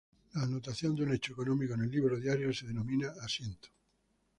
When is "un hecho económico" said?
1.03-1.75